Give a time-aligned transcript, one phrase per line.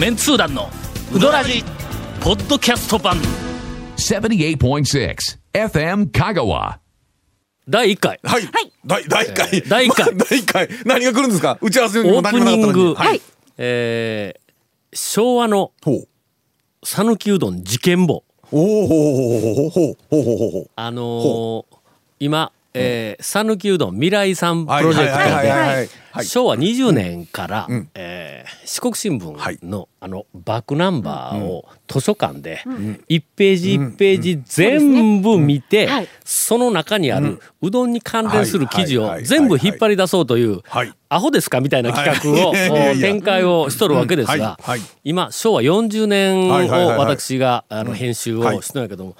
[0.00, 0.68] メンツー団の
[1.14, 1.62] ウドラジ
[2.20, 3.16] ポッドキャスト版
[3.96, 5.16] 78.6
[5.52, 6.78] FM Kagawa.
[7.68, 8.42] 第1回はい。
[8.86, 9.62] 第第一回。
[9.68, 10.68] 第一回まあ 第一回。
[10.86, 11.58] 何が来るんですか？
[11.60, 12.78] 打ち合わせにもオープ何もなかったのに。
[12.84, 13.20] ニング、はい。
[13.58, 14.40] えー
[14.92, 16.08] 昭和のほう。
[16.82, 20.70] 讃岐うどん事件簿おおほうほうほうほうほうほうほうほうほう。
[20.74, 21.76] あのー
[22.18, 26.26] 今えー讃岐、うどん未来さんプロジェクトはいはいはいではいはいはい。
[26.26, 27.88] 昭和20年から、ん。
[27.94, 29.56] えー四国新はい。
[29.58, 32.62] 聞の、あのバックナンバーを図書館で
[33.08, 36.08] 1ページ1ページ全部見て、はい。
[36.24, 40.92] その中にあるうどんに関連する記事を全部引っ張り出そうというはい。
[41.08, 42.52] アホですかみたいな企画を
[43.00, 44.38] 展開をしとるわけですがうん。
[44.38, 44.60] はい。
[44.62, 44.80] はい。
[45.04, 49.16] 今昭和40年をはい私があの編集をしてんやけども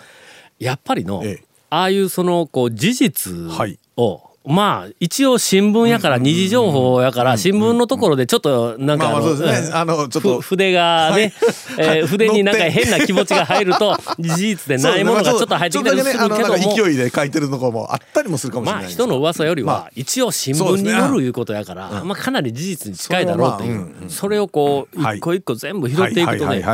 [0.58, 1.44] やっぱりのええ。
[1.70, 3.78] ああいうそのこう事実はい。
[3.96, 10.08] をまあ一応新聞やから二次情報やから新聞のところでちょっとなんかまあの。
[10.40, 11.32] 筆がね、
[11.78, 26.64] えー筆になんか変な気持ちが入ると事実でないものがちょっと入ってきたりするけどもか勢いで書いてるのかもあったりもするかもしれないまあ人の噂よりまは一応新聞に載るいうことやから、まあかなり事実に近いだろうというそれをこうはい一個一個全部拾っていくとね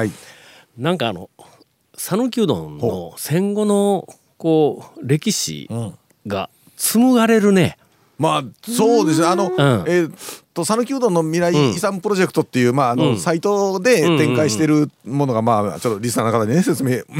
[0.78, 1.30] なんかあの
[1.96, 4.06] 讃岐うどんの戦後の
[4.38, 5.68] こう歴史
[6.26, 7.76] が紡がれるね。
[8.18, 9.26] まあそうですね。
[9.26, 9.52] あの、ん。
[9.86, 10.12] えーっ
[10.56, 17.02] と讃岐うどんの未来遺産プロジェクトっていう、まああの、サイトで展開してるものがまあちょっとリスナーの方にね説明、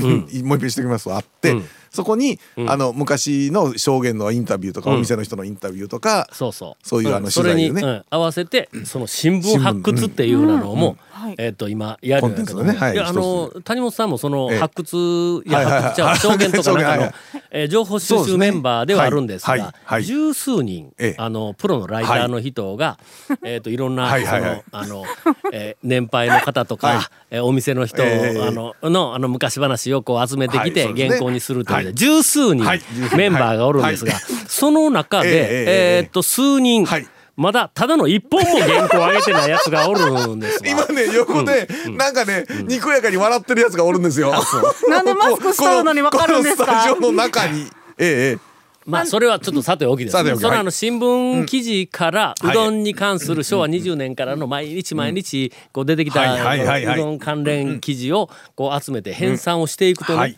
[0.43, 1.55] もう一遍しておきますとあって、
[1.97, 6.89] そこに、あの昔の証言のインタビューとか、お店の人のインタビューとか、そうそう。
[6.89, 7.83] そういうあの取材をね。
[7.83, 11.35] うん合わせてその新聞発掘っていうようなのも、はい。
[11.39, 12.73] えっ、と今やるんだけどね。
[12.73, 12.95] はい。
[12.95, 14.59] いやあの谷本さんもそのええ。
[14.59, 16.99] 発掘いはいはい発掘じゃあ証言とかなんかの 証言はい。
[16.99, 17.13] はい、
[17.51, 19.73] えー情報収集メンバーではあるんですそうですね。
[19.73, 19.97] がはい。
[19.97, 20.05] はい。
[20.05, 21.15] 十数人、ええ。
[21.19, 22.99] あのプロのライターの人が、
[23.43, 24.65] えっ、といろんなはいはいはい。
[24.71, 25.05] そのあの、
[25.53, 26.99] えー年配の方とか、はい。
[27.31, 32.83] えーお店の人、ええあののあの昔話をこう集めてきて、原稿にするというので、はい十数人、はい。
[33.17, 34.23] メンバーがおるんですが、はい。
[34.49, 37.07] その中で、えええええーっと数人、はい。
[37.37, 44.33] まだただの一本も原稿を上げてないやつがおるんですわ 今ね横で、なんかね、にこやかに笑ってるやつがおるんですよ。
[44.89, 46.65] なんでマスクしとるのにわかるんですか？
[46.67, 47.67] このスタジオの中に。
[47.99, 50.37] えええまあそれはちょっとさておきですね。
[50.37, 60.31] それはあの新聞記事からうんうどんに関する昭和20年からの毎日毎日こう出てきたうどん関連記事をこう集めて編纂をしていくとはい。
[60.31, 60.37] ね、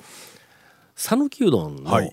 [0.98, 2.12] 讃岐うどんのはい。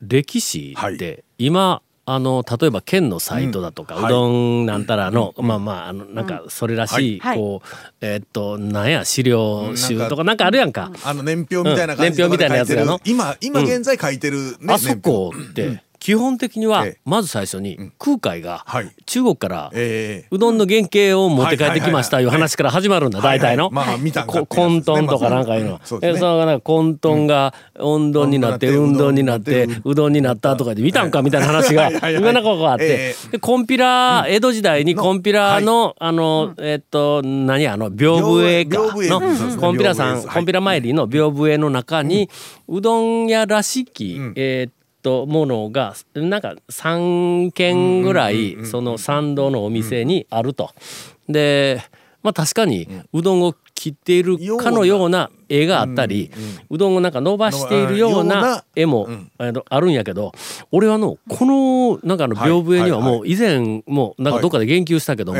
[0.00, 4.04] 歴史はって今あの例えば県のサイトだとか、うん。
[4.06, 7.36] うどんなんたらの、まあまああのなんかそれらしい、はい。
[7.36, 7.68] こう
[8.00, 10.92] えーっとなんや資料集とかなんかあるやんか。
[11.04, 12.92] あの年表みたいな感じうん年表みたいなやつがの？
[12.92, 16.98] 書いてる今今現在書いてる、ねあそこって基本的にはええ。
[17.04, 18.92] まず最初に空海がはい。
[19.06, 23.70] 中国からええうどんの原型を持って帰ってきましたいう話から始まるんだ大体の。
[23.70, 25.80] 混沌とかなんかいうの。
[25.82, 26.16] そうですね。
[26.18, 32.24] えそのなんか混沌が温丼になってうん運動になってうどんになったとかで見たんかみたいな話がはいはいはいい。
[32.24, 32.84] ろんなことがあって。
[32.86, 38.78] えでコンピラ江戸時代にコンピラのあのえっと何あの屏風絵か。
[38.94, 42.30] のコンピラさんコンピラ参りの屏風絵の中に
[42.68, 44.72] うどん屋らしきえーっ
[45.06, 50.70] とものがなんか3軒ぐらいその参道のお店にあると。
[51.28, 51.80] で
[52.24, 56.32] まあ確かにうどんを切っているかのような絵があったり
[56.70, 59.08] うどんをなんか伸ばしているようなな絵も
[59.38, 60.32] あるんやけど
[60.72, 65.38] 俺はあのこのなんかあの屏風絵にはもう以前もなんかどっかで言及したけども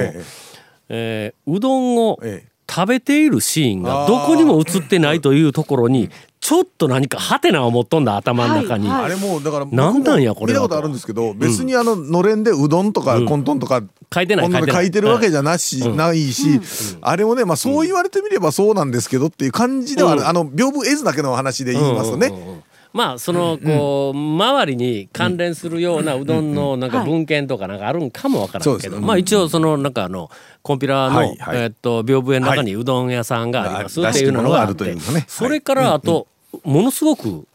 [0.90, 2.56] えうどんをええ。
[2.68, 6.10] 食べているシーンがどこにも映ってないというところに
[6.46, 8.88] ちょっと何かハテナを持っとんだ頭の中に。
[8.88, 13.82] はいあれもうだから僕なんなんやもこれは見たことあるんですけど別にあののれんでうどんとか混沌とか
[14.14, 14.76] 書いてない書いてない。
[14.76, 16.60] 書いてるわけじゃなし、ないし、
[17.00, 20.28] あれもね、まあ、そう言われてみればそうなんですけどっていう感じではある、うん。
[20.28, 22.62] あの屏風絵図だけの話で言いますとね、うんうんうん
[22.92, 29.00] まあそのこう周りに関連するようなうどんのなんか文献とかなんかあるんかもわからんけど。
[29.02, 30.30] まあ一応そのなんかあの
[30.62, 31.58] コンピラのはいはい。
[31.58, 34.76] えっと屏風絵の中にうどん屋さんがありますっていうのがあって。
[34.76, 35.26] てるのがあるというね。
[35.28, 36.26] それからあと
[36.64, 37.46] ものすごく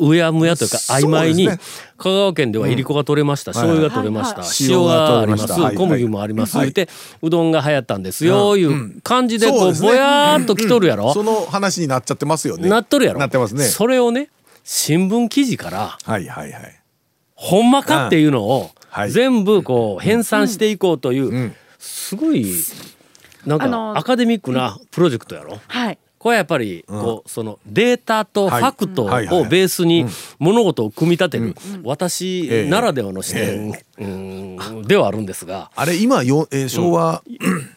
[0.00, 1.62] うやむやというか曖昧にそうで
[1.98, 3.52] 香川県ではいりこが取れました。
[3.52, 4.42] 醤油が取れました。
[4.72, 5.46] 塩があります。
[5.76, 6.56] 小麦もあります。
[6.58, 6.88] 言って
[7.20, 8.56] うどんが流行ったんですよ。
[8.56, 8.64] い。
[8.64, 9.88] う感じでこそうですね。
[9.88, 11.12] うぼやーっと来とるやろ。
[11.12, 12.68] その話になっちゃってますよね。
[12.68, 13.20] なっとるやろ。
[13.20, 13.64] なってますね。
[13.64, 14.30] それをね
[14.64, 16.80] 新聞記事からはいはいはい。
[17.34, 19.10] ほんまかっていうのをはい。
[19.10, 21.54] 全部こう編纂していこうという、ん。
[21.78, 22.46] すごい
[23.46, 25.58] なんかアカデミックなプロジェクトやろ。
[25.68, 25.98] はい。
[26.20, 28.62] これはやっぱりこうそのデータとフはい。
[28.64, 30.04] ァクトをベースに
[30.38, 31.54] 物事を組み立てる。
[31.82, 32.68] 私ええ。
[32.68, 34.40] ならではの視点うん
[34.86, 35.70] ではあるんですが。
[35.74, 37.22] あれ今よ、えー昭和、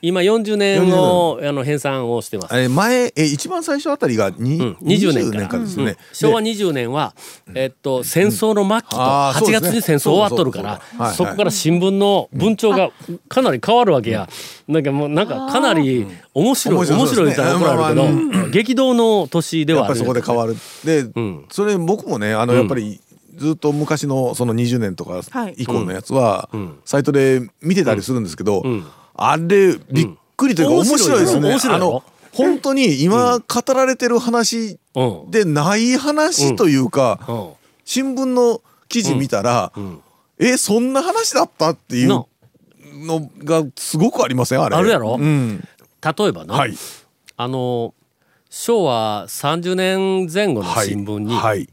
[0.02, 2.56] 今40年をあの編纂をしてます。
[2.56, 5.48] えー前、えー一番最初あたりがに、うん、20年から。
[5.48, 7.14] からですよね、昭和で20年は、
[7.54, 9.60] えっと、戦争の末期と8うですね。
[9.60, 10.62] 月に戦争終わっとるか
[10.98, 12.92] らそこから新聞の文調が
[13.28, 14.30] かなり変わるわけや。
[14.68, 19.98] なんかもうなんかかなり面白い面白い面白い言ったら怒られるまあまけど激動の年ではある。
[19.98, 20.56] やっぱりそこで変わる。
[20.86, 21.46] で、ん。
[21.52, 23.02] それ僕もねあのやっぱり
[23.36, 25.56] ずっと昔のその20年とかはい。
[25.58, 26.80] 以降のやつは、ん。
[26.86, 28.86] サイトで見てたりするんですけど、ん。
[29.16, 30.08] あれびっ
[30.38, 30.88] くりというかうん。
[30.88, 31.50] 面白いですね。
[31.50, 35.32] 面白いやろあの本当に今語られてる話うん。
[35.32, 37.50] でない話というか、うん。
[37.86, 40.02] 新聞の記事見たら、ん。
[40.40, 42.26] えそんな話だったっていうな。
[42.96, 44.62] のがすごくありません？
[44.62, 44.76] あれ。
[44.76, 45.18] あるやろ？
[45.20, 46.76] うん、例えばな、はい。
[47.38, 47.96] あの
[48.50, 50.88] 昭和30年前後のはい。
[50.90, 51.68] 新聞に、はい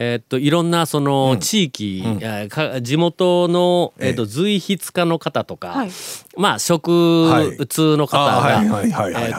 [0.00, 5.90] えーっといろんなその地域、えーか地元の、えーっと随筆家の方とか、はい。
[6.36, 8.62] まあ食通の方が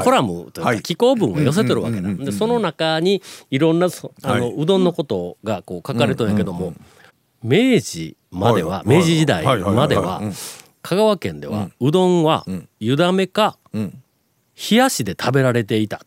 [0.04, 0.76] コラムというはい。
[0.78, 2.14] か寄稿文を寄せてるわけだ。
[2.14, 4.54] でその中にいろんなそあの、はい。
[4.58, 6.74] うどんのことがこう書かれてるんやけども、
[7.42, 8.90] 明治までは、はい。
[8.98, 10.34] 明治時代はいはいまでははいはいうん。
[10.82, 12.46] 香川県では、うどんは
[12.82, 14.04] 湯だめかうん。
[14.72, 16.02] 冷やしで食べられていた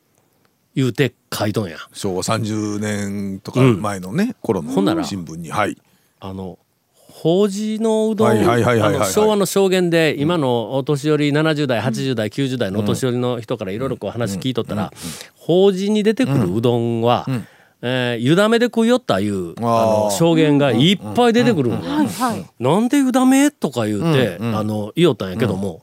[0.74, 1.76] 言うて書いとんや。
[1.92, 5.50] 昭和30年とか前のね、頃ほんならの新聞に。
[5.50, 5.76] はい。
[6.20, 6.58] あの
[6.94, 8.96] 法事のうどんはいはいはいはいはい。
[8.96, 14.92] あの昭和の証言で今のお年寄り70代80代90代のお年寄りの人からいろいろこう話聞いとったら
[15.36, 22.46] 法事に出てくるうどんは、えー湯だめで食いよったいうあの証言がいっぱい出てくるんやはいはい。
[22.60, 25.82] なんで湯だめとか言うて、あの言おったんやけども、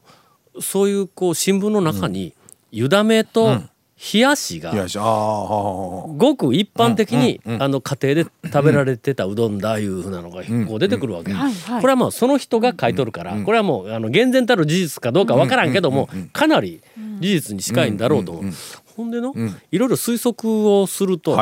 [0.62, 2.34] そういうこう新聞の中に
[2.72, 3.62] 湯だめと
[4.02, 16.82] 冷やしがごく一般的に、あの家庭で食べられてたうどんだいうふうなのがこう出てくるわけ、これはもうその人が書いとるから、これはもうあの厳然たる事実かどうかわからんけども、かなり
[17.20, 18.32] 事実に近いんだろうと。
[18.32, 18.54] 思う。
[18.96, 19.34] ほんでの、
[19.72, 21.38] いろいろ推測をすると、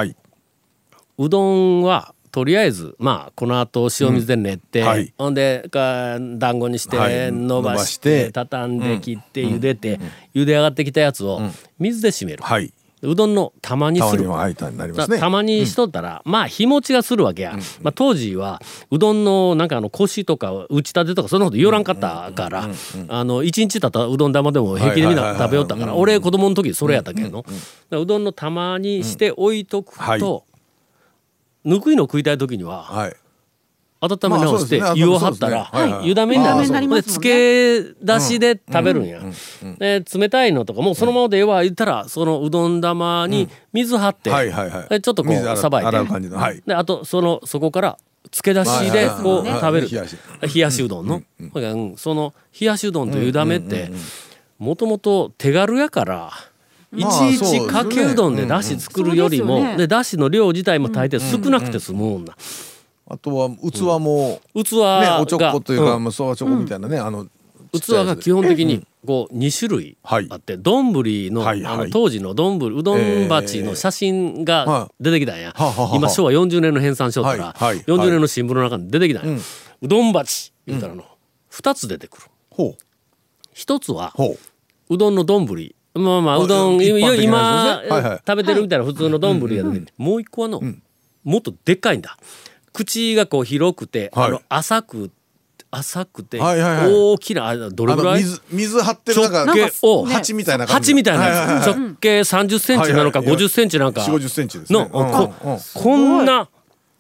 [1.20, 4.88] うどんはとりあえずまあこの後塩水で練って、うん。
[4.88, 5.12] はい。
[5.18, 7.32] ほんでか団子にして、はい。
[7.32, 8.32] 伸ばして伸ばして。
[8.32, 10.00] 畳んで切って茹でて、
[10.36, 11.42] 茹で上がってきたやつを
[11.80, 18.62] 水で締める、はい、うどんの玉にすにるははいたにしとったら、まあ日持ちがするわけや、まあ、当時は
[18.92, 22.70] うどんのなんかあのコシとか打ちたてとかそんなこと言わらんかったから、
[23.08, 27.52] あの一日たったうどん玉でも平気でみんな食べよったから俺子供の時それやったけんの、だか
[27.90, 30.22] らうどんの玉にして置いとくと、はい
[31.68, 33.16] ぬくいの食いたい時にははい。
[34.00, 36.60] 温め直して湯を張ったら湯だめになる。
[36.60, 36.96] あーそう。
[36.96, 39.22] で漬け出しで食べるんや。
[39.80, 44.90] で冷たいのとかもうそのままでええわ言ったらそのうどん玉に水張って、はいはいはい。
[44.90, 45.88] でちょっとこうさばいて。
[45.88, 46.38] 洗う感じの。
[46.38, 46.62] はい。
[46.66, 47.98] であとそのそこから
[48.32, 49.90] 漬け出しでこう食べる。
[49.90, 50.84] 冷やし。
[50.84, 53.92] うどんの、うんその冷やしうどんと湯だめって
[54.60, 56.32] もともと手軽やから。
[56.98, 62.36] いまあちいちかけうどんでだし作るよりも、でだしの量自体も大抵少なくて済むもんな、
[63.08, 67.28] あとは器も、器が、ねおちょこというか、そばちょこみたいなね、あの
[67.72, 70.28] 器が基本的にこう2種類はい。
[70.30, 75.54] あって丼のあの当時の丼うどん鉢の写真が出てきたんや。
[75.94, 77.78] 今昭和40年の編纂しよったらはいはい。
[77.84, 79.40] 40年の新聞の中に出てきたんや。
[79.82, 81.04] うどん鉢言うたらの
[81.52, 82.24] 2つ出てくる。
[82.50, 83.56] ほう。
[83.56, 84.14] 1つは
[84.90, 85.46] うどんの丼
[85.98, 87.82] まあまああうどん今
[88.26, 90.62] 食べてるみたいな普通の丼が出てきてもう一個はの
[91.24, 92.18] もっとでっかいんだ。
[92.74, 94.12] 口がこう広くて
[94.50, 95.12] 浅く
[95.72, 98.22] 浅くて大きなあれどれあぐらい？
[98.24, 103.38] の水水張ってるなんか直径を鉢みたいな鉢みたいな直径30センチなのかはいはい。
[103.38, 104.02] 50センチなのか。
[104.02, 104.80] 4 5 0センチですね。
[104.80, 105.12] のうん
[105.74, 106.26] こうん。
[106.26, 106.48] な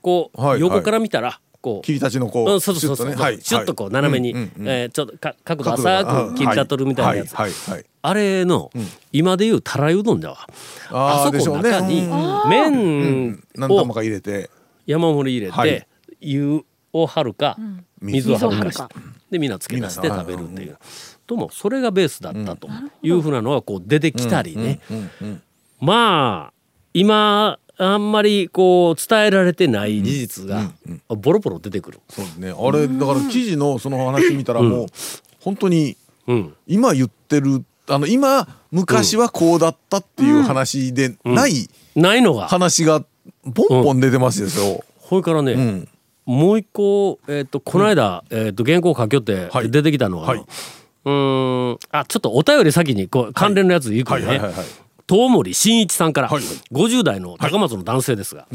[0.01, 1.85] こう横から見たらこう。
[1.85, 3.23] 切り立ちのこう、うんそうそうそうそう、シュッとね。
[3.23, 3.41] はい。
[3.41, 4.31] シュッとこう斜めに、
[4.65, 7.51] えーちょっとか角度浅く切り立っとるみたいなやつ、はい。
[7.51, 7.73] はい。
[7.73, 8.71] はいあれの、
[9.11, 10.37] 今でいうたらいうどんだわ。
[10.89, 11.63] あそこあーでしょうね。
[11.63, 12.49] の中にうん。
[12.49, 14.49] 麺を何玉か入れて。
[14.85, 15.87] 山盛り入れて、はい。
[16.21, 17.57] 湯を張るか、
[18.01, 18.71] 水を張るか。
[18.71, 20.77] して水を張るでみんなつけ出して食べるっていう。
[21.25, 22.69] ともそれがベースだったと
[23.03, 24.79] いうふうなのがこう出てきたりね、
[25.81, 26.53] まあ
[26.93, 30.71] 今あんまりこう伝えられてない事実が
[31.09, 31.99] ボロボロ出てくる。
[32.09, 32.51] そうですね。
[32.57, 34.87] あれだから記事のその話見たらもう
[35.41, 35.97] 本当に
[36.27, 36.53] うん。
[36.65, 42.48] 今言ってるあの今昔はこうだったっていう話でないないのが。
[42.48, 43.03] 話が
[43.53, 44.84] ポンポン出てますですよ。
[45.10, 45.89] それからね、うん。
[46.25, 49.72] もう一個、えー、とこの間、えー、と原稿書きよってはい。
[49.72, 50.39] 出てきたのが、はい。
[50.39, 54.53] うーんあちょっとお便り先にこう関連のやついくね、はいはい。
[55.08, 56.44] 遠森真一さんから、はい。
[56.72, 58.48] 50代の高松の男性ですが、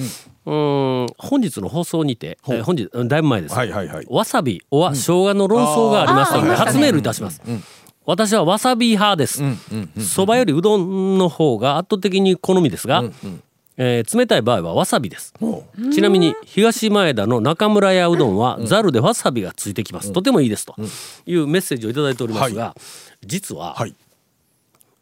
[0.47, 4.07] うーんん本日の放送にて、えー本日だいぶ前です、はいはいはい。
[4.11, 7.41] わさびおは生姜の論争がありましたので、初メールいたします、
[8.05, 9.43] 私はわさび派です。
[9.99, 13.05] そば、よりうどんの方が圧倒的に好みですが、
[13.77, 15.33] えー冷たい場合はわさびです。
[15.93, 20.67] ちなみに東前田の中村屋うどんはざるでわさびがついてきます、とてもいいです。
[20.67, 20.75] と
[21.27, 22.75] いうメッセージをいただいておりますが、
[23.25, 23.95] 実は、はい。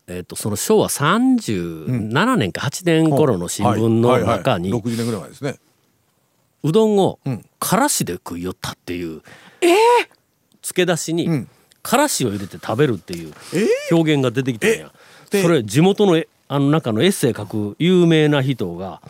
[0.06, 5.56] えー、とその昭和37年か8年頃の新聞の中にはいはいはい、60年ぐらい前ですね。
[6.62, 7.44] うどんをん。
[7.58, 9.22] からしで食いよったっていう
[10.62, 11.48] 付け出しにん
[11.82, 13.66] からしを入れて食べるっていうえ？
[13.90, 14.92] 表現が出てきたんや。
[15.30, 15.42] で？
[15.42, 19.00] それ地元のえあの中のエッセイ書く有名な人が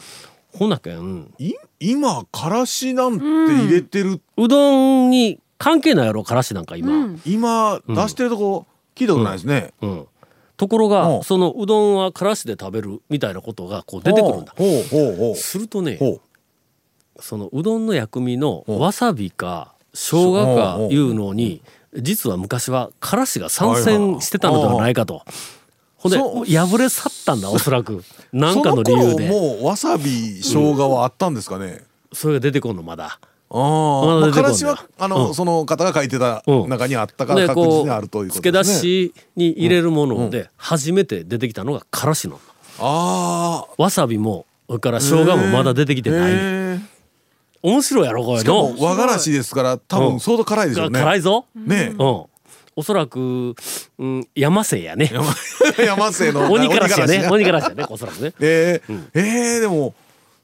[0.54, 6.92] ほなけんい今からしなんて入れてる、うどんに関係ないやろからしなんか今。
[6.92, 7.22] うん。
[7.24, 10.06] 今出してるとこ聞いたことないですね、うん。
[10.56, 11.22] ところうがん。
[11.22, 14.52] そのうどんはからしで食べるみたいなことがこう出てくるんだ。
[14.56, 15.98] ほうほうほうするとね
[17.18, 18.72] そのうどんの薬味のう。
[18.74, 21.62] んわさびか生姜かいうのに
[21.94, 25.24] 実は昔はからしが参戦してたのではないかと。
[25.96, 26.18] ほんで
[26.56, 28.02] 破れ去ったんだおそらく。
[28.32, 29.28] 何かの理由で。
[29.28, 31.82] 頃もうわさび生姜はあったんですかね、
[32.12, 33.18] それが出てこんのまだ。
[33.52, 38.78] ああ、まあからしはあの、うんその方が書いてたうん中にあったから確実にあるということですね。
[38.80, 42.40] しに入れるもので初めて出てきたのがからしの
[42.78, 46.30] ああ、わさびもそれから生姜もまだ出てきてない。
[46.30, 46.80] へえ
[47.62, 51.00] 面白いやろこれしかもの和がらしですから多うん分相当辛いでしょうね。
[51.00, 51.46] 辛いぞ。
[51.54, 52.24] ねうん。
[52.76, 53.54] おそらく、
[53.98, 55.10] うん、山瀬やね。
[55.12, 55.26] 山
[55.84, 57.18] 山瀬の鬼からしやね。
[57.26, 58.32] 鬼鬼からしやね、おそらくね。
[58.40, 59.94] えーえーでも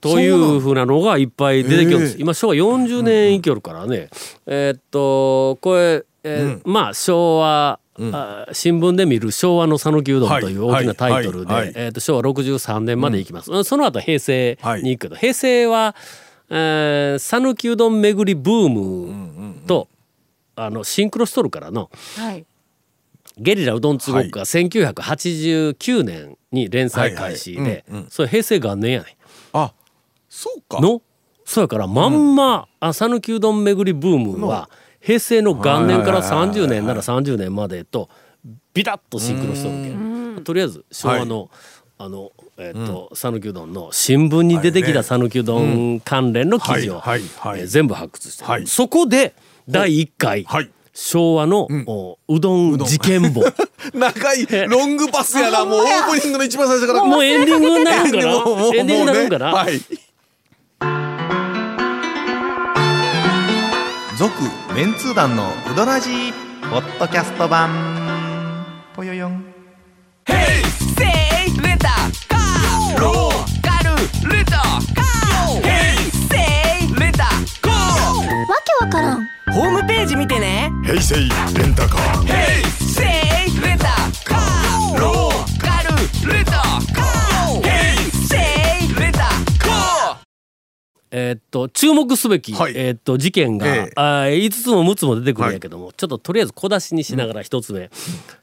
[0.00, 2.12] というふうなのがいっぱい出てきるんです。
[2.12, 4.08] ええ今昭和40年生きよるからね。
[4.46, 7.78] えーっとこれ、えーまあ昭和、
[8.12, 13.64] あ新聞で見る昭和の讃岐うどんというはい大きなタイトルで、えーっと昭和63年までいきます。
[13.64, 19.88] その後平成に行くけど、平成はえー讃岐、うどん巡りブームと、
[20.54, 21.90] あのシンクロしとるからの。
[22.16, 22.46] はい。
[23.38, 29.18] ゲリラうどんつごっこが1989年に連載開始でそれ平成元年やね
[29.52, 29.74] あ
[30.28, 30.80] そうか。
[30.80, 31.02] の？
[31.44, 38.08] そうやからまんまあ讃岐うどん巡りブームは平成の元年からはいはいはいはい30年なら30年までと
[38.72, 40.42] ビタッとシンクロしとるけん。
[40.42, 41.50] とりあえず昭和の
[41.98, 47.60] あのえっと讃岐うどんの新聞に出てきた讃岐うどん関連の記事をはいはいはい。
[47.60, 48.66] えー全部発掘してはい。
[48.66, 49.34] そこで
[49.68, 50.70] 第1回はい。
[50.92, 53.42] 昭和のおうどん事件簿。
[53.92, 55.64] 長いロングパスやな。
[55.64, 57.04] もうオープニングの一番最初から。
[57.04, 59.80] もうエンディングになるんかもうもうなエンディングになるんかな、もうねはい。
[64.18, 64.32] 続
[64.74, 66.32] メンツー団のウドラジー
[66.70, 67.68] ポッドキャスト版。
[68.94, 69.45] ぽよよん
[91.56, 92.72] と注目すべき、はい。
[92.76, 93.92] えーっと事件が、ええ。
[93.96, 97.90] あー5つも6つも出てくるんやけども、ちょっととりあえず小出しにしながら1つ目、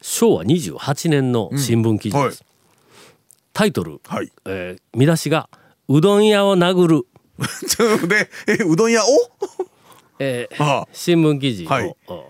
[0.02, 2.48] 昭和28年の新聞記事です、はい。
[3.54, 4.32] タイトル、はい。
[4.46, 5.50] えー見出しが
[5.90, 7.06] 「うどん屋を殴る。
[7.68, 9.08] ちょっとでえうどん屋を？」
[10.20, 10.88] えーああ。
[10.94, 11.96] 新聞記事を、はい。
[12.08, 12.24] お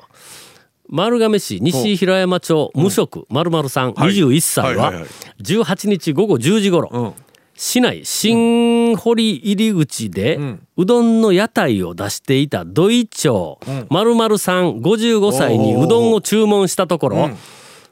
[0.89, 4.13] 丸亀市西平山町無職丸丸さんはい。
[4.15, 5.09] 21歳ははいはいはい。
[5.41, 7.13] 18日午後10時頃、うん。
[7.55, 10.39] 市内新堀入り口で、
[10.75, 13.59] うどんの屋台を出していた土井町。
[13.89, 17.29] まるまるさん55歳にうどんを注文したところ、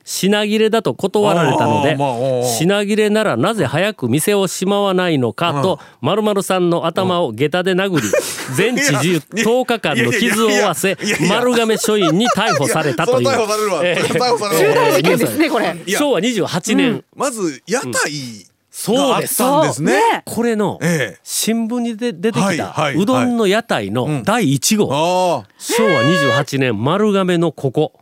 [0.04, 1.96] 品切れだと断られたので、
[2.58, 8.08] 品切れならなぜ早く店をしまわないのかと、まるまるさんの頭を下駄で殴り、
[8.58, 10.98] 全治いや10日間の傷を負わせ
[11.30, 13.28] 丸亀署員に逮捕されたという。
[15.88, 17.92] 昭和28年、まず屋台
[18.84, 19.38] そうがあっです。
[19.38, 19.94] たんですね。
[19.94, 21.20] ねこれの、ええ。
[21.24, 22.96] 新聞にで出てきはいたはい。
[22.96, 25.48] うどんの屋台の第1号、ああ。
[25.60, 27.94] 昭和28年丸亀のここ。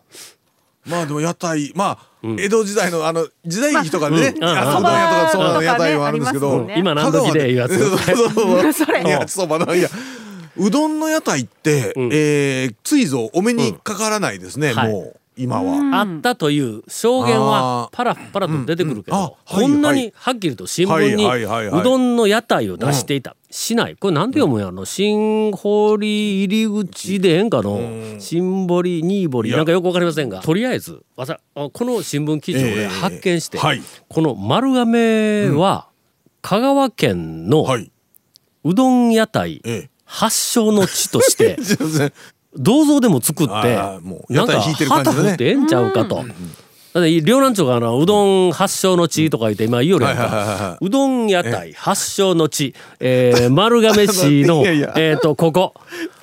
[0.86, 6.76] まあでも屋台まあ、江戸時代のあの時代劇とかでね、まあうんあうどん屋とかそううんな屋台はあるんですけど、ね。
[6.78, 7.78] 今何時でいうやつ。
[7.78, 8.30] そうそう。
[8.32, 9.28] そうそれいや。
[9.28, 12.10] そうどんの屋台って、ん。
[12.12, 14.76] えーついぞお目にかからないですね、ん。
[14.76, 14.94] はい。
[14.94, 16.00] もう今は。
[16.00, 19.24] あったという証言はパラパラと出てくるけど、うん。
[19.24, 21.26] うんあはいこんなにはっきりと新聞に
[21.80, 23.96] うどんの屋台を出していた、市内。
[23.96, 24.84] これなんて読むんやろ？
[24.86, 27.80] 新堀入り口でええんかの？
[28.20, 29.52] 新堀新堀。
[29.52, 30.42] なんかよくわかりませんが。
[30.42, 31.26] とりあえずこ
[31.86, 33.82] の新聞記事を俺ええ発見して、はい。
[34.10, 35.88] この丸亀は
[36.42, 37.92] 香川県の、はい。
[38.66, 39.90] うどん屋台ええ。
[40.12, 41.58] 発祥の地として
[42.58, 46.24] 銅像でも作ってなんか旗振ってええんちゃうかと。
[46.92, 54.64] だって両南町があのうどん発祥の地とか言って今言うよかうどん屋台発祥の地、えー、丸亀市の
[54.98, 55.74] えっとここ。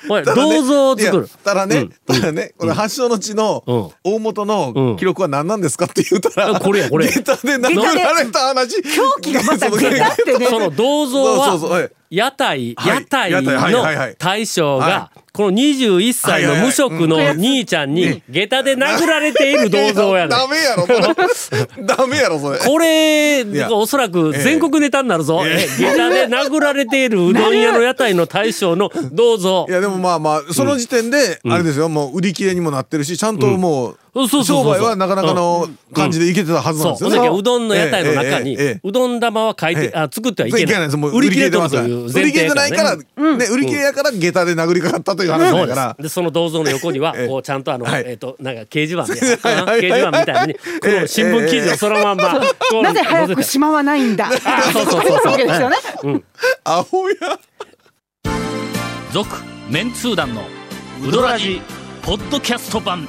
[0.09, 1.29] 銅像を作る。
[1.43, 3.91] ただね、ただね、この発祥の地のうん。
[4.05, 7.09] 大元の記録は何なんですかって言ったら、これやこれ。
[7.09, 8.83] 下駄で殴られた話。
[8.83, 10.47] 狂気がまた下駄ってね。
[10.47, 12.97] その銅像ははい屋台、はい。
[12.99, 21.85] 屋台の大将がはこの21歳の無職の兄ちゃんに下駄で殴られている銅像やねダメやろ、それ。
[21.85, 22.59] ダメやろ、それ。
[22.59, 25.43] これやおそらく全国ネタになるぞ。
[25.45, 29.67] え下駄で殴られているうどん屋の屋台の大将の 銅像。
[29.69, 29.73] い。
[29.73, 33.99] やでもまあまあその時点であれですよ、もう売り切れにもなってるしちゃんともう
[34.45, 37.11] 商売はなかなかの感じでいけてたはずなんそう。
[37.11, 37.29] ですよね。
[37.29, 40.81] ほんだけうどんの屋台の中にええええええうどん玉は書いてええあ作ってはいけない。
[40.87, 43.05] ですもう売り切れとるます売り切れ提てないから、ね
[43.51, 45.95] 売り切れやから下駄で殴りかかったという話だから。
[45.99, 46.03] す。
[46.03, 47.29] でその銅像の横にはええ。
[47.29, 48.05] こうちゃんとあのはい。
[48.07, 52.41] えっとなんか掲示板で 掲示板みたいに この新聞記事をそのまんま
[52.83, 54.31] なぜ早くしまわないんだ。
[54.45, 55.21] あそうそうそう。
[55.25, 55.77] そうですよね。
[56.65, 57.17] アホや。
[59.13, 59.29] 続
[59.71, 60.43] メンツー団の
[61.07, 61.61] ウドラジ
[62.03, 63.09] ポッドキャスト版